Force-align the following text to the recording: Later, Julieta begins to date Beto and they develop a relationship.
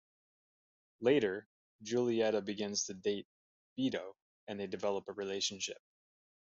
Later, 1.01 1.47
Julieta 1.83 2.43
begins 2.43 2.85
to 2.85 2.95
date 2.95 3.27
Beto 3.77 4.13
and 4.47 4.59
they 4.59 4.65
develop 4.65 5.07
a 5.07 5.13
relationship. 5.13 5.77